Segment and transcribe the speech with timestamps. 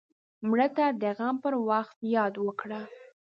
[0.49, 2.81] مړه ته د غم پر وخت یاد وکړه